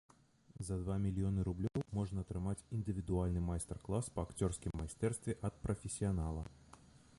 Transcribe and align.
За 0.69 0.77
два 0.83 0.95
мільёны 1.03 1.43
рублёў 1.47 1.83
можна 1.97 2.23
атрымаць 2.25 2.65
індывідуальны 2.79 3.45
майстар-клас 3.51 4.11
па 4.15 4.27
акцёрскім 4.29 4.75
майстэрстве 4.81 5.39
ад 5.51 5.63
прафесіянала. 5.67 6.43